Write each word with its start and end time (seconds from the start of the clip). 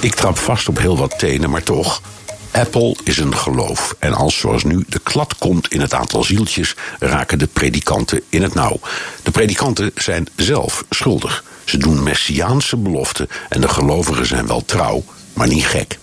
Ik 0.00 0.14
trap 0.14 0.38
vast 0.38 0.68
op 0.68 0.78
heel 0.78 0.96
wat 0.96 1.18
tenen, 1.18 1.50
maar 1.50 1.62
toch. 1.62 2.02
Apple 2.50 2.96
is 3.04 3.18
een 3.18 3.36
geloof. 3.36 3.94
En 3.98 4.14
als 4.14 4.38
zoals 4.38 4.64
nu 4.64 4.84
de 4.88 4.98
klad 4.98 5.38
komt 5.38 5.72
in 5.72 5.80
het 5.80 5.94
aantal 5.94 6.24
zieltjes, 6.24 6.74
raken 6.98 7.38
de 7.38 7.46
predikanten 7.46 8.22
in 8.28 8.42
het 8.42 8.54
nauw. 8.54 8.80
De 9.22 9.30
predikanten 9.30 9.90
zijn 9.94 10.28
zelf 10.36 10.84
schuldig. 10.90 11.44
Ze 11.64 11.78
doen 11.78 12.02
messiaanse 12.02 12.76
beloften 12.76 13.28
en 13.48 13.60
de 13.60 13.68
gelovigen 13.68 14.26
zijn 14.26 14.46
wel 14.46 14.64
trouw, 14.64 15.04
maar 15.32 15.48
niet 15.48 15.66
gek. 15.66 15.98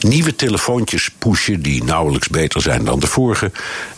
Nieuwe 0.00 0.36
telefoontjes 0.36 1.10
pushen 1.18 1.62
die 1.62 1.84
nauwelijks 1.84 2.28
beter 2.28 2.62
zijn 2.62 2.84
dan 2.84 3.00
de 3.00 3.06
vorige. 3.06 3.50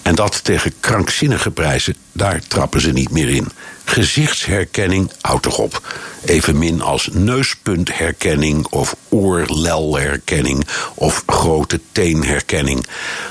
En 0.02 0.14
dat 0.14 0.44
tegen 0.44 0.72
krankzinnige 0.80 1.50
prijzen, 1.50 1.96
daar 2.12 2.40
trappen 2.48 2.80
ze 2.80 2.92
niet 2.92 3.10
meer 3.10 3.28
in. 3.28 3.48
Gezichtsherkenning 3.84 5.10
houdt 5.20 5.42
toch 5.42 5.58
op. 5.58 6.00
Evenmin 6.24 6.82
als 6.82 7.08
neuspuntherkenning 7.12 8.66
of 8.66 8.96
oorlelherkenning 9.08 10.66
of 10.94 11.22
grote 11.26 11.80
teenherkenning. 11.92 12.86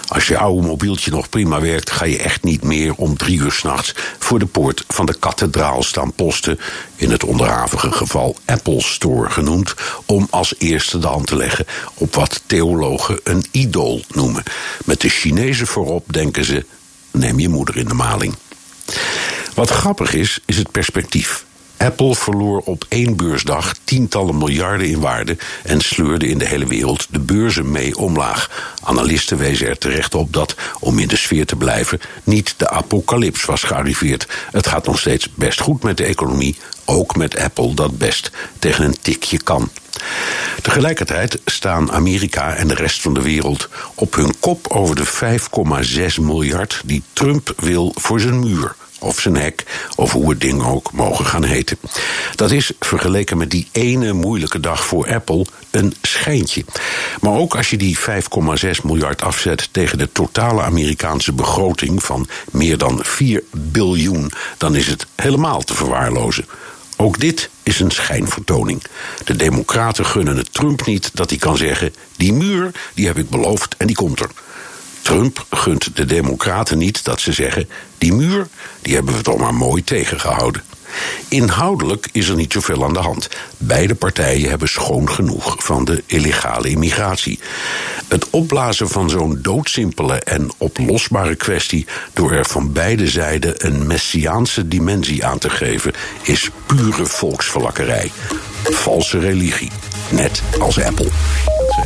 Als 0.07 0.27
je 0.27 0.37
oude 0.37 0.67
mobieltje 0.67 1.11
nog 1.11 1.29
prima 1.29 1.61
werkt, 1.61 1.91
ga 1.91 2.05
je 2.05 2.17
echt 2.17 2.43
niet 2.43 2.63
meer 2.63 2.93
om 2.95 3.17
drie 3.17 3.39
uur 3.39 3.51
s'nachts 3.51 3.93
voor 4.19 4.39
de 4.39 4.45
poort 4.45 4.83
van 4.87 5.05
de 5.05 5.15
kathedraal 5.19 5.83
staan 5.83 6.13
posten. 6.13 6.59
In 6.95 7.11
het 7.11 7.23
onderhavige 7.23 7.91
geval 7.91 8.35
Apple 8.45 8.81
Store 8.81 9.29
genoemd, 9.29 9.73
om 10.05 10.27
als 10.29 10.53
eerste 10.57 10.99
de 10.99 11.07
hand 11.07 11.27
te 11.27 11.35
leggen 11.35 11.65
op 11.93 12.15
wat 12.15 12.41
theologen 12.45 13.19
een 13.23 13.45
idool 13.51 14.01
noemen. 14.07 14.43
Met 14.85 15.01
de 15.01 15.09
Chinezen 15.09 15.67
voorop 15.67 16.13
denken 16.13 16.45
ze: 16.45 16.65
neem 17.11 17.39
je 17.39 17.49
moeder 17.49 17.77
in 17.77 17.87
de 17.87 17.93
maling. 17.93 18.35
Wat 19.53 19.69
grappig 19.69 20.13
is, 20.13 20.39
is 20.45 20.57
het 20.57 20.71
perspectief. 20.71 21.45
Apple 21.81 22.15
verloor 22.15 22.59
op 22.59 22.85
één 22.89 23.15
beursdag 23.15 23.73
tientallen 23.83 24.37
miljarden 24.37 24.87
in 24.87 24.99
waarde 24.99 25.37
en 25.63 25.81
sleurde 25.81 26.27
in 26.27 26.37
de 26.37 26.45
hele 26.45 26.67
wereld 26.67 27.07
de 27.09 27.19
beurzen 27.19 27.71
mee 27.71 27.97
omlaag. 27.97 28.73
Analisten 28.83 29.37
wezen 29.37 29.67
er 29.67 29.77
terecht 29.77 30.15
op 30.15 30.33
dat, 30.33 30.55
om 30.79 30.99
in 30.99 31.07
de 31.07 31.15
sfeer 31.15 31.45
te 31.45 31.55
blijven, 31.55 31.99
niet 32.23 32.53
de 32.57 32.69
apocalyps 32.69 33.45
was 33.45 33.63
gearriveerd. 33.63 34.27
Het 34.51 34.67
gaat 34.67 34.85
nog 34.85 34.99
steeds 34.99 35.29
best 35.33 35.59
goed 35.59 35.83
met 35.83 35.97
de 35.97 36.05
economie, 36.05 36.57
ook 36.85 37.15
met 37.15 37.37
Apple 37.37 37.73
dat 37.73 37.97
best 37.97 38.31
tegen 38.59 38.85
een 38.85 38.97
tikje 39.01 39.43
kan. 39.43 39.69
Tegelijkertijd 40.61 41.39
staan 41.45 41.91
Amerika 41.91 42.55
en 42.55 42.67
de 42.67 42.75
rest 42.75 43.01
van 43.01 43.13
de 43.13 43.21
wereld 43.21 43.69
op 43.95 44.15
hun 44.15 44.39
kop 44.39 44.67
over 44.67 44.95
de 44.95 45.37
5,6 46.15 46.21
miljard 46.21 46.81
die 46.85 47.03
Trump 47.13 47.53
wil 47.57 47.91
voor 47.95 48.19
zijn 48.19 48.39
muur 48.39 48.75
of 49.01 49.19
zijn 49.19 49.35
hek, 49.35 49.63
of 49.95 50.11
hoe 50.11 50.29
het 50.29 50.41
ding 50.41 50.63
ook 50.63 50.91
mogen 50.91 51.25
gaan 51.25 51.43
heten. 51.43 51.77
Dat 52.35 52.51
is, 52.51 52.71
vergeleken 52.79 53.37
met 53.37 53.51
die 53.51 53.67
ene 53.71 54.13
moeilijke 54.13 54.59
dag 54.59 54.85
voor 54.85 55.13
Apple, 55.13 55.45
een 55.71 55.93
schijntje. 56.01 56.65
Maar 57.21 57.33
ook 57.33 57.55
als 57.55 57.69
je 57.69 57.77
die 57.77 57.97
5,6 57.99 58.03
miljard 58.83 59.21
afzet 59.21 59.69
tegen 59.71 59.97
de 59.97 60.11
totale 60.11 60.61
Amerikaanse 60.61 61.33
begroting 61.33 62.03
van 62.03 62.27
meer 62.51 62.77
dan 62.77 62.99
4 63.03 63.43
biljoen, 63.51 64.31
dan 64.57 64.75
is 64.75 64.87
het 64.87 65.05
helemaal 65.15 65.61
te 65.61 65.75
verwaarlozen. 65.75 66.45
Ook 66.97 67.19
dit 67.19 67.49
is 67.63 67.79
een 67.79 67.91
schijnvertoning. 67.91 68.83
De 69.25 69.35
Democraten 69.35 70.05
gunnen 70.05 70.37
het 70.37 70.53
Trump 70.53 70.85
niet 70.85 71.09
dat 71.13 71.29
hij 71.29 71.39
kan 71.39 71.57
zeggen: 71.57 71.93
die 72.17 72.33
muur, 72.33 72.71
die 72.93 73.07
heb 73.07 73.17
ik 73.17 73.29
beloofd 73.29 73.75
en 73.77 73.87
die 73.87 73.95
komt 73.95 74.19
er. 74.19 74.29
Trump 75.11 75.45
gunt 75.49 75.95
de 75.95 76.05
Democraten 76.05 76.77
niet 76.77 77.03
dat 77.03 77.19
ze 77.19 77.33
zeggen: 77.33 77.69
die 77.97 78.13
muur, 78.13 78.47
die 78.81 78.95
hebben 78.95 79.15
we 79.15 79.21
toch 79.21 79.37
maar 79.37 79.53
mooi 79.53 79.83
tegengehouden. 79.83 80.63
Inhoudelijk 81.27 82.09
is 82.11 82.29
er 82.29 82.35
niet 82.35 82.53
zoveel 82.53 82.83
aan 82.83 82.93
de 82.93 82.99
hand. 82.99 83.29
Beide 83.57 83.95
partijen 83.95 84.49
hebben 84.49 84.67
schoon 84.67 85.09
genoeg 85.09 85.55
van 85.57 85.85
de 85.85 86.03
illegale 86.05 86.69
immigratie. 86.69 87.39
Het 88.07 88.29
opblazen 88.29 88.89
van 88.89 89.09
zo'n 89.09 89.39
doodsimpele 89.41 90.15
en 90.15 90.51
oplosbare 90.57 91.35
kwestie 91.35 91.85
door 92.13 92.31
er 92.31 92.45
van 92.45 92.71
beide 92.73 93.07
zijden 93.07 93.65
een 93.65 93.87
messiaanse 93.87 94.67
dimensie 94.67 95.25
aan 95.25 95.37
te 95.37 95.49
geven, 95.49 95.93
is 96.21 96.49
pure 96.65 97.05
volksverlakkerij. 97.05 98.11
Valse 98.63 99.19
religie, 99.19 99.71
net 100.11 100.43
als 100.59 100.83
Apple. 100.83 101.09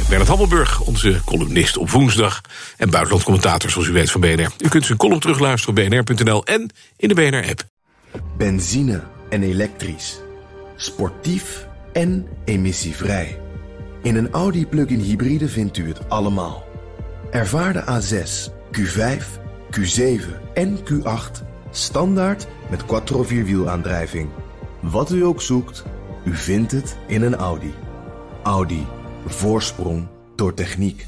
Bernard 0.10 0.30
Hammelburg, 0.30 0.82
onze 0.82 1.22
columnist 1.26 1.78
op 1.78 1.90
woensdag. 1.90 2.42
En 2.78 2.90
buitenlandcommentator, 2.90 3.70
zoals 3.70 3.88
u 3.88 3.92
weet, 3.92 4.12
van 4.12 4.22
BNR. 4.22 4.52
U 4.58 4.68
kunt 4.68 4.86
zijn 4.86 4.98
column 4.98 5.20
terugluisteren 5.20 5.78
op 5.78 5.90
bnr.nl 5.90 6.46
en 6.46 6.70
in 6.98 7.08
de 7.08 7.14
BNR-app. 7.14 7.64
Benzine 8.38 9.04
en 9.30 9.44
elektrisch. 9.44 10.20
Sportief 10.76 11.68
en 11.94 12.28
emissievrij. 12.46 13.40
In 14.02 14.16
een 14.16 14.32
Audi 14.32 14.66
plug-in 14.66 15.00
hybride 15.00 15.50
vindt 15.50 15.78
u 15.78 15.88
het 15.88 16.10
allemaal. 16.10 16.66
Ervaar 17.32 17.74
de 17.74 17.84
A6, 17.84 18.52
Q5, 18.78 19.24
Q7 19.80 20.54
en 20.54 20.80
Q8 20.80 21.46
standaard 21.72 22.48
met 22.70 22.86
quattro 22.86 23.24
vierwielaandrijving. 23.24 24.30
Wat 24.80 25.12
u 25.12 25.26
ook 25.26 25.42
zoekt, 25.42 25.84
u 26.24 26.36
vindt 26.36 26.72
het 26.72 26.98
in 27.08 27.22
een 27.22 27.36
Audi. 27.36 27.74
Audi. 28.46 28.86
Voorsprong 29.26 30.08
door 30.36 30.54
techniek. 30.54 31.06